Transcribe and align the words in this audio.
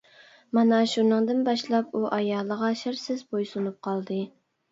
مانا 0.57 0.77
شۇنىڭدىن 0.93 1.43
باشلاپ 1.49 1.93
ئۇ 1.99 2.01
ئايالىغا 2.17 2.71
شەرتسىز 2.81 3.21
بويسۇنۇپ 3.35 3.79
قالدى. 3.89 4.19